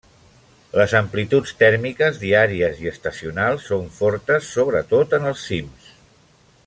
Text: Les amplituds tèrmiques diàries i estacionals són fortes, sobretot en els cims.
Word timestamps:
Les 0.79 0.93
amplituds 0.99 1.51
tèrmiques 1.59 2.17
diàries 2.23 2.81
i 2.85 2.89
estacionals 2.93 3.69
són 3.73 3.85
fortes, 3.99 4.49
sobretot 4.57 5.15
en 5.21 5.31
els 5.35 5.45
cims. 5.51 5.95